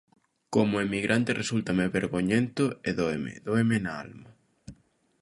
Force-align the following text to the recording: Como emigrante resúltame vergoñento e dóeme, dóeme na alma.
Como 0.53 0.75
emigrante 0.87 1.31
resúltame 1.41 1.93
vergoñento 1.97 2.63
e 2.89 2.91
dóeme, 2.99 3.33
dóeme 3.47 3.77
na 3.85 3.93
alma. 4.03 4.29